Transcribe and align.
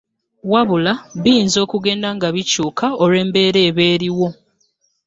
Wabula, 0.51 0.93
biyinza 1.21 1.57
okugenda 1.65 2.07
nga 2.15 2.27
bikyuka 2.35 2.85
olw’embeera 3.03 3.59
eba 3.67 3.83
eriwo. 3.93 4.27